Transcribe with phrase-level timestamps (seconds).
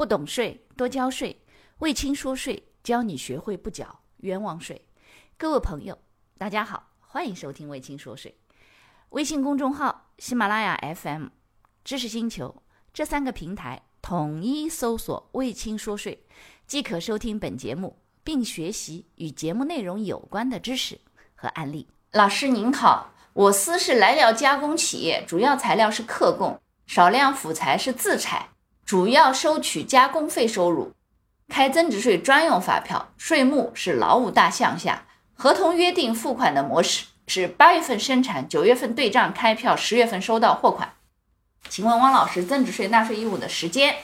[0.00, 1.42] 不懂税，多交税。
[1.80, 4.80] 魏青说税，教你学会不缴冤枉税。
[5.36, 5.98] 各位朋友，
[6.38, 8.34] 大家好，欢迎收听魏青说税。
[9.10, 11.26] 微信公众号、喜马拉雅 FM、
[11.84, 12.62] 知识星球
[12.94, 16.24] 这三个平台统一搜索“魏青说税”，
[16.66, 20.98] 即可收听本节目，并学习与节目内容有关的知识
[21.34, 21.86] 和案例。
[22.12, 28.48] 老师您好，我司是来料加工企业，主要材料是客供，少量辅材是自采。
[28.90, 30.90] 主要收取加工费收入，
[31.48, 40.94] 开增值税专用发票，税目是劳务大项下，合同约定付款的模式是八月份生产，九月份对账开票，十月份收到货款。
[41.68, 43.94] 请问汪老师，增值税纳税义务的时间？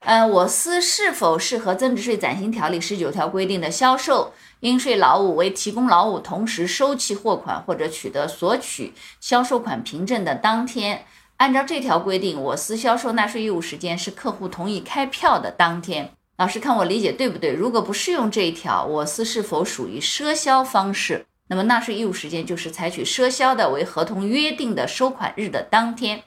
[0.00, 11.06] 嗯，我司是否适合增值税暂行条例十九条规定的销售应税劳务为提供劳务，同时收取货款或者取得索取销售款凭证的当天？
[11.36, 16.12] 按照这条规定，我司销售纳税义务时间是客户同意开票的当天。
[16.38, 17.52] 老师看我理解对不对？
[17.52, 21.26] 如果不适用这一条，我司是否属于赊销方式？
[21.48, 26.22] 那么纳税义务时间就是采取赊销的为合同约定的收款日的当天。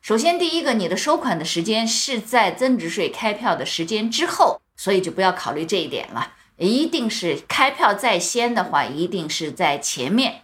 [0.00, 6.32] 首先，第一个，你的收款的时间是在增值税开票的时间之后，所以就不要考虑这一点了。
[6.56, 10.42] 一定是开票在先的话，一定是在前面，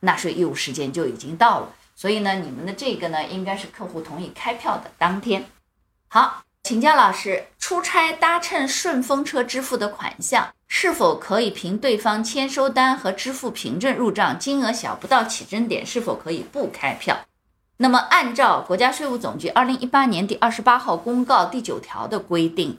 [0.00, 1.74] 纳税义务时间就已经到了。
[1.94, 5.44] 所以呢，你们的这个呢，应该是客户同意开票的当天。
[6.08, 14.38] 好，请教老师，出差搭乘顺风车支付的款项，是否可以凭对方签收单和支付凭证入账？
[14.38, 17.16] 金额小不到起征点，是否可以不开票？
[17.76, 22.78] 那么，按照国家税务总局二零一八年第二十八号公告第九条的规定，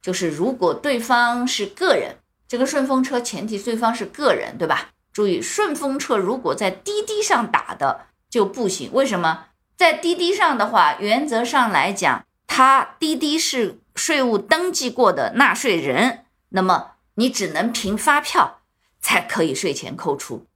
[0.00, 2.16] 就是如果对方是个人，
[2.48, 4.90] 这个顺风车前提对方是个人，对吧？
[5.12, 8.06] 注意，顺风车如果在滴滴上打的。
[8.30, 9.46] 就不行，为什么？
[9.76, 18.60] 在滴滴上的话，原则上来讲，他滴滴是税务登记过的纳税人，那么你只能凭发票
[19.00, 20.46] 才可以税前扣除。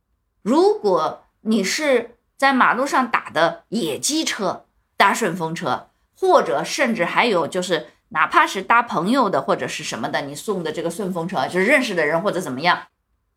[0.43, 12.87] 如果你是在马路上打的野鸡车搭顺风车，或者甚至还有就是哪怕是搭朋友的或者是什么的，你送的这个顺风车就是认识的人或者怎么样，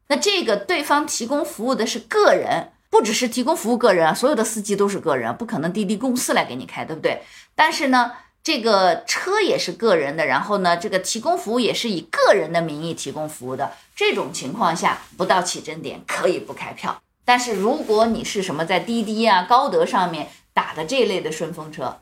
[0.09, 2.73] 那这个对方提供服务的是个人。
[2.89, 7.21] 不只是提供服务个人啊，所有的司机都是个人，不可能滴滴公司来给你开，对不对？
[7.53, 17.01] 但是呢，这个车也是个人的，然后呢，这个提供服务也是以个人的名义提供服务的，这种情况下不到起征点可以不开票。
[17.25, 22.01] 但是如果你是什么在滴滴啊、高德上面打的这一类的顺风车，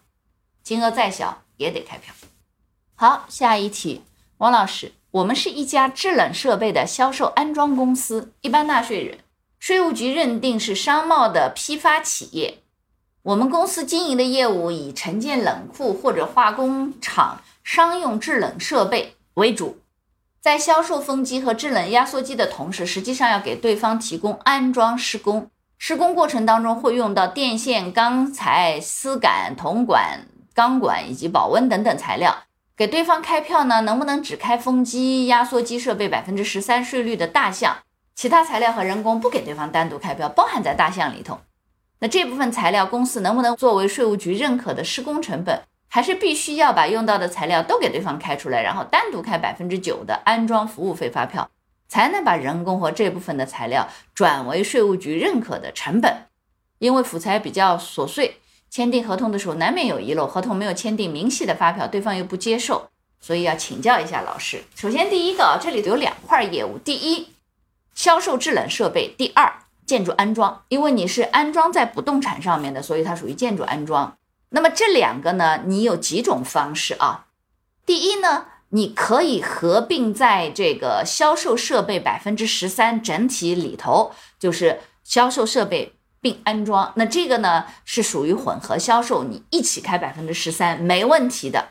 [0.61, 2.13] 金额再小也得开票。
[2.93, 4.03] 好，下一题，
[4.37, 9.17] 王老师，我们是一家制冷设备的销售安装公司，一般纳税人。
[9.67, 12.59] 税务局认定是商贸的批发企业，
[13.23, 19.79] 我们公司经营的业务以承建冷库或者化工厂商用制冷设备为主，
[20.39, 25.49] 在销售风机和制冷压缩机的同时，实际上要给对方提供安装施工。
[25.79, 32.43] 施工过程当中会用到电线、钢材、丝杆、铜管、钢管以及保温等等材料。
[32.77, 37.77] 给对方开票呢，能不能只开风机、压缩机设备百分之十三税率的大项？
[38.15, 41.39] 其他材料和人工不给对方单独开票，包含在大项里头。
[41.99, 45.61] 那这部分材料公司能不能作为税务局认可的施工成本？
[45.87, 51.49] 还是必须要把用到的材料都给对方开出来，然后单独开百分之九的安装服务费发票，
[51.87, 56.25] 才能把人工和这部分的材料转为税务局认可的成本。
[56.79, 62.89] 因为辅材比较琐碎，签订合同的时候难免有遗漏，合同没有签订明细的发票，对方又不接受，
[63.21, 64.63] 所以要请教一下老师。
[64.75, 67.34] 首先第一个，这里有两块业务，第一。
[67.95, 69.51] 销售制冷设备，第二
[69.85, 74.15] 建筑安装，因为你是安装在不动产上面的，所以它属于建筑安装。
[74.49, 77.25] 那么这两个呢，你有几种方式啊？
[77.85, 86.91] 第一呢，你可以合并在这个销售设备百分之十三整体里头，就是销售设备并安装。
[86.95, 91.69] 那这个呢是属于混合销售，你一起开百分之十三没问题的。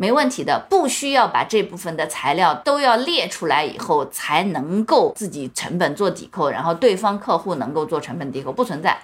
[0.00, 8.96] 没问题的，不需要把这部分的材料都要列出来以后才能够自己成本做抵扣，然后对方客户能够做成本抵扣，不存在。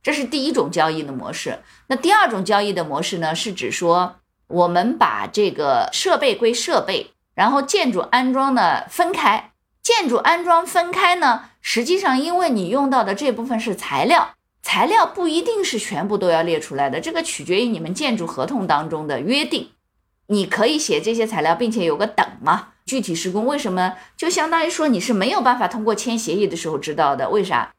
[0.00, 1.58] 这是第一种交易的模式。
[1.88, 4.14] 那第二种交易的模式呢，是指说
[4.46, 9.50] 我们把这个设备归设备，然后建筑安装呢分开。
[9.82, 19.70] 建筑安装分开呢，实际上因为你用到的这部分是材料，材料不一定是全部都要列出来的，这个取决于你们建筑合同当中的约定。
[20.28, 22.68] 你可以写这些材料，并且有个等嘛。
[22.86, 23.94] 具体施工为什么？
[24.16, 27.28] 就相当于说你是没有办法通过签协议的时候知道的。
[27.28, 27.74] 为啥？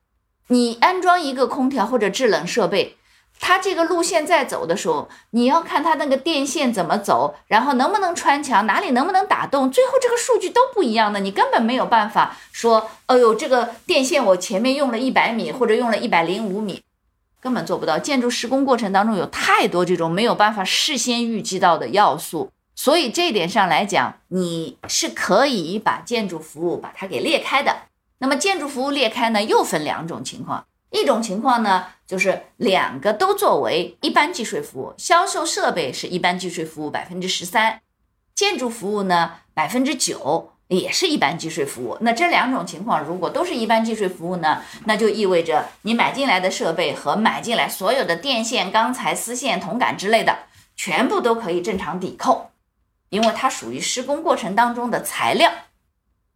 [0.49, 2.97] 你安装一个空调或者制冷设备，
[3.39, 16.81] 它这个路线在走的时候，你要看它那个电线怎么走，然后能不能穿墙，哪里能不能打洞，最后这个数据都不一样的，你根本没有办法说，哎呦，这个电线我前面用了一百米或者用了一百零五米，
[17.41, 17.97] 根本做不到。
[17.97, 27.83] 建筑施工过程当中有太多这种没有办法事先预计到的要素，所以这点上来讲，你是可以把建筑服务把它给裂开的。
[28.19, 30.65] 那么建筑服务裂开呢，又分两种情况。
[30.91, 37.81] 一种情况呢，就是两个都作为一般计税服务，销售设备是一般计税服务百分之十三，
[38.33, 41.97] 建筑服务呢百分之九也是一般计税服务。
[42.01, 50.37] 那这两种情况如果都是一般计税服务呢，那就意味着你买进来的设备和买进来所有的电线、钢材、丝线、铜杆之类的，
[50.75, 52.51] 全部都可以正常抵扣，
[53.09, 55.51] 因为它属于施工过程当中的材料。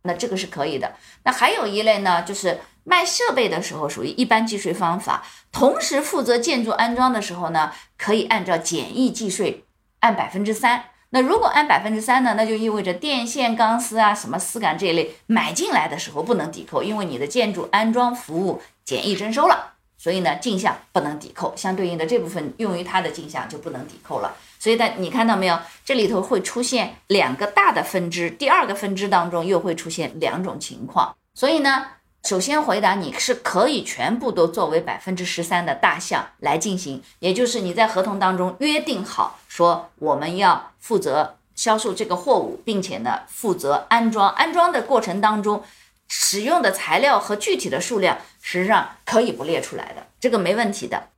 [0.02, 0.96] 那这个是可以的。
[1.24, 9.64] 那还有一类呢，就是卖设备的时候属于一般计税方法，同时负责建筑安装的时候呢，可以按照简易计税，
[10.00, 10.86] 按百分之三。
[11.16, 24.36] 那如果按百分之三呢，那就意味着电线、钢丝啊、什么丝杆这一类买进来的时候不能抵扣，因为你的建筑安装服务简易征收了，所以呢进项不能抵扣，相对应的这部分用于它的进项就不能抵扣了。
[24.58, 25.60] 所以，但你看到没有？
[25.86, 31.16] 这里头会出现两个大的分支，第二个分支当中又会出现两种情况。
[31.36, 31.86] 所以呢，
[32.24, 45.64] 首先回答你是可以全部都作为百分之十三的大项来进行，也就是你在合同当中约定好说我们要负责销售这个货物，并且呢负责安装，安装的过程当中
[46.08, 51.10] 使用的材料和具体的数量，实际上可以不列出来的，这个没问题的。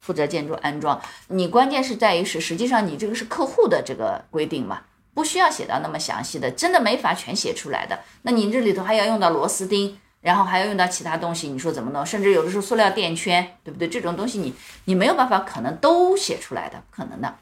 [0.00, 4.82] 负责建筑安装，你关键是在于是，实际上你这个是客户的这个规定嘛，
[5.14, 8.00] 不需要写到那么详细的，真的没法全写出来的。
[8.22, 9.98] 那你这里头还要用到螺丝钉，
[10.28, 12.04] 然后还要用到其他东西，你说怎么弄？
[12.04, 13.88] 甚至有的时候塑料垫圈，对不对？
[13.88, 14.52] 这种东西你
[14.84, 17.38] 你没有办法可能都写出来的，不可能的。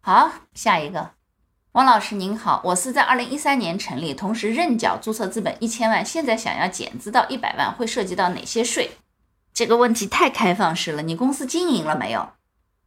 [0.00, 1.10] 好，下一个，
[1.72, 8.92] 王老师您好，我是在二零一三年成立，同时认缴注册资本一千万，现在想要减资到一百万，会涉及到哪些税？
[9.52, 12.28] 这个问题太开放式了，你公司经营了没有？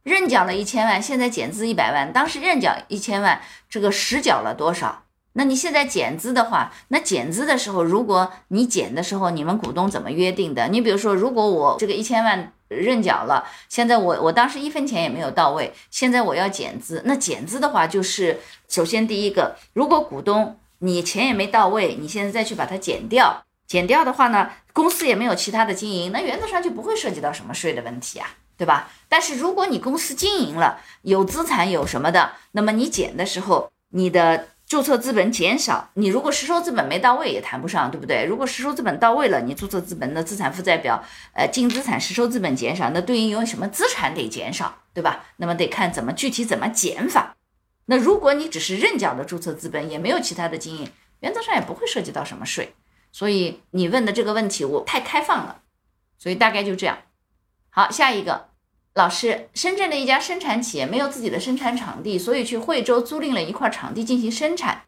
[0.02, 2.10] 认缴了一千万，现在减资一百万。
[2.10, 5.02] 当时认缴一千万，这个实缴了多少？
[5.36, 10.68] 那你现在减资的话，那减资的时候，如果你减的时候，你们股东怎么约定的？
[10.68, 23.44] 你比如说，如果我这个一千万认缴了，现在我我当时一分钱也没有到位，现在我要减资，那减资的话，就是首先第一个，如果股东你钱也没到位，你现在再去把它减掉。
[23.66, 28.88] 减掉的话呢，公司也没有其他的经营，那原则上就不会涉及到什么税的问题啊，对吧？
[29.08, 38.24] 但是如果你公司经营了，有资产有什么的，那么你减的时候，你的注册资本减少，你如果实收资本没到位也谈不上，对不对？
[38.24, 41.04] 如果实收资本到位了，你注册资本的资产负债表，
[41.34, 45.24] 呃，净资产实收资本减少，那对应有什么资产得减少，对吧？
[45.36, 47.36] 那么得看怎么具体怎么减法。
[47.84, 50.90] 那如果你只是认缴的注册资本，也没有其他的经营，
[51.20, 52.74] 原则上也不会涉及到什么税。
[53.12, 55.62] 所以你问的这个问题我太开放了，
[56.18, 56.98] 所以大概就这样。
[57.70, 58.48] 好，下一个
[58.96, 64.84] 老师，深圳的一家生产企业没有自己的生产场地，所以去惠州租赁了一块场地进行生产，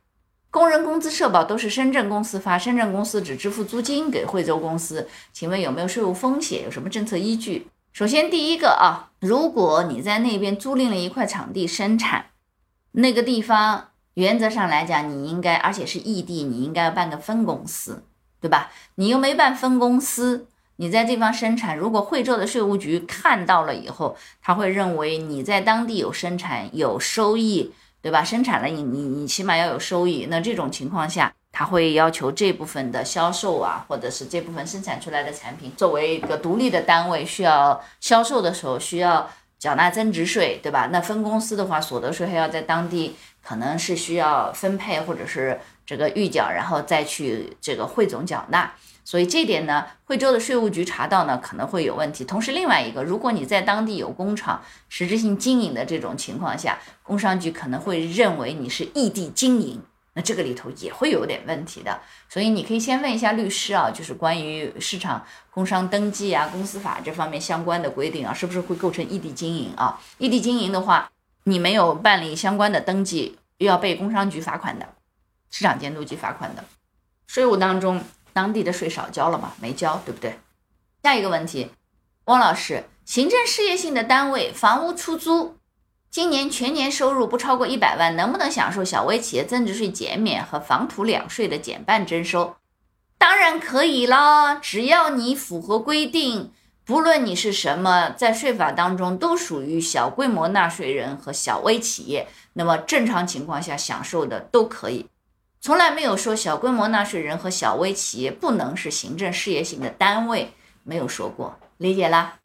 [0.50, 6.64] 工人工资社保都是深圳公司发，深圳公司只支付租金给惠州公司，请问有没有税务风险？
[6.64, 7.68] 有什么政策依据？
[7.92, 12.30] 首先第一个啊，如果你在那边租赁了一块场地生产，
[12.92, 18.04] 那个地方原则上来讲，你应该而且是异地，你应该要办个分公司。
[18.40, 18.70] 对吧？
[18.94, 20.46] 你又没办分公司，
[20.80, 28.22] 你在地方生产，如果惠州的税务局看到了以后，他会认为你在当地有生产有收益，对吧？
[28.22, 40.90] 生产了你你你起码要有收益，那这种情况下，他会要求这部分的销售啊，或者是这部分生产出来的产品作为一个独立的单位，需要销售的时候需要缴纳增值税，对吧？
[40.92, 43.16] 那分公司的话，所得税还要在当地
[43.48, 45.58] 可能是需要分配或者是。
[45.88, 48.70] 这个预缴，然后再去这个汇总缴纳，
[49.06, 52.26] 所以这点呢，惠州的税务局查到呢可能会有问题。
[52.26, 59.80] 同时，另外一个，如果你在当地有工厂实质性经营的这种情况下，工商局可能会认为你是异地经营，
[60.12, 61.98] 那这个里头也会有点问题的。
[62.28, 69.98] 所以你可以先问一下律师啊，就是关于市场工商登记啊、公司法这方面相关的规定啊，是不是会构成异地经营啊？
[70.18, 71.10] 异地经营的话，
[71.48, 74.86] 你没有办理相关的登记，又要被工商局罚款的。
[75.50, 76.62] 市场监督局罚款的，
[77.26, 79.54] 税务当中当地的税少交了吗？
[79.58, 80.38] 没交，对不对？
[81.02, 81.70] 下一个问题，
[82.26, 85.56] 汪老师，行政事业性的单位房屋出租，
[86.10, 92.56] 今年全年收入不超过一百万，能不能享受小微企业增值税减免和房土两税的减半征收？
[93.16, 96.52] 当然可以啦，只要你符合规定，
[96.88, 105.04] 不论你是什么，在税法当中都属于小规模纳税人和小微企业，那么正常情况下享受的都可以，
[105.60, 112.36] 从来没有说小规模纳税人和小微企业不能是行政事业性的单位，没有说过，理解啦？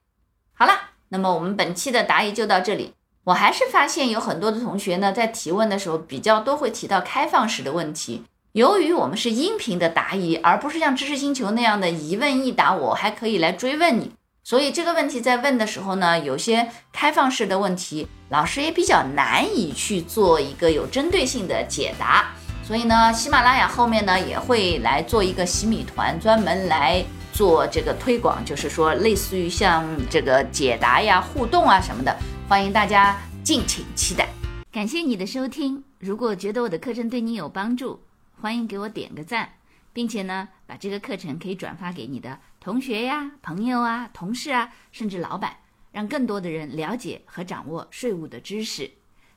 [0.54, 0.74] 好了，
[1.08, 2.94] 那么我们本期的答疑就到这里。
[3.24, 8.26] 我还是发现有很多的同学呢，在提问的时候比较多会提到开放式的问题。
[8.52, 14.12] 由于我们是音频的答疑，而不是像知识星球那样的一问一答，我还可以来追问你。
[14.46, 22.34] 所以这个问题在问的时候呢，有些开放式的问题，老师也比较难以去做一个有针对性的解答。
[22.62, 32.14] 所以呢，喜马拉雅后面呢也会来做一个洗米团，专门来做这个推广，就是说类似于像这个解答呀、互动啊什么的。
[32.50, 34.28] 欢迎大家敬请期待，
[34.74, 35.82] 感谢你的收听。
[36.00, 38.02] 如果觉得我的课程对你有帮助，
[38.42, 39.54] 欢迎给我点个赞，
[39.94, 45.58] 并且呢，把这个课程可以转发给你的同学呀、朋友啊、同事啊，甚至老板，
[45.92, 48.90] 让更多的人了解和掌握税务的知识。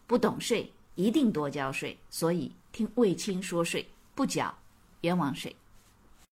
[0.07, 1.99] 不懂税，一定多交税。
[2.09, 4.57] 所以听卫青说税，不缴
[5.01, 5.57] 冤枉税。